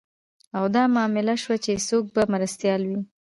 [0.57, 2.99] او دا معلومه شوه چې څوک به مرستیال وي